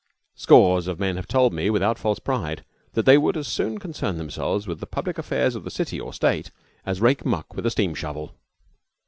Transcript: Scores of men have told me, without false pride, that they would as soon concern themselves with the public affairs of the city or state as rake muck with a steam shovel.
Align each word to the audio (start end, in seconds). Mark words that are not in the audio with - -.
Scores 0.33 0.87
of 0.87 0.99
men 0.99 1.15
have 1.17 1.27
told 1.27 1.53
me, 1.53 1.69
without 1.69 1.99
false 1.99 2.17
pride, 2.17 2.65
that 2.93 3.05
they 3.05 3.19
would 3.19 3.37
as 3.37 3.47
soon 3.47 3.77
concern 3.77 4.17
themselves 4.17 4.65
with 4.65 4.79
the 4.79 4.87
public 4.87 5.19
affairs 5.19 5.53
of 5.53 5.63
the 5.63 5.69
city 5.69 6.01
or 6.01 6.11
state 6.11 6.49
as 6.87 6.99
rake 7.01 7.23
muck 7.23 7.53
with 7.55 7.67
a 7.67 7.69
steam 7.69 7.93
shovel. 7.93 8.33